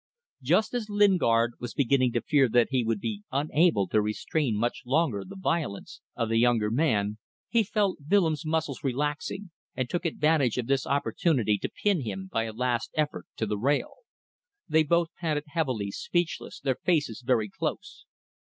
Just 0.41 0.73
as 0.73 0.89
Lingard 0.89 1.53
was 1.59 1.75
beginning 1.75 2.11
to 2.13 2.21
fear 2.21 2.49
that 2.49 2.69
he 2.71 2.83
would 2.83 2.99
be 2.99 3.21
unable 3.31 3.87
to 3.89 4.01
restrain 4.01 4.57
much 4.57 4.81
longer 4.83 5.23
the 5.23 5.35
violence 5.35 6.01
of 6.15 6.29
the 6.29 6.39
younger 6.39 6.71
man, 6.71 7.19
he 7.49 7.61
felt 7.61 7.99
Willems' 8.09 8.43
muscles 8.43 8.83
relaxing, 8.83 9.51
and 9.75 9.87
took 9.91 10.03
advantage 10.05 10.57
of 10.57 10.65
this 10.65 10.87
opportunity 10.87 11.59
to 11.59 11.69
pin 11.69 12.01
him, 12.01 12.27
by 12.33 12.45
a 12.45 12.51
last 12.51 12.89
effort, 12.95 13.27
to 13.35 13.45
the 13.45 13.59
rail. 13.59 13.93
They 14.67 14.81
both 14.81 15.09
panted 15.19 15.43
heavily, 15.49 15.91
speechless, 15.91 16.59
their 16.59 16.77
faces 16.83 17.21
very 17.23 17.47
close. 17.49 18.05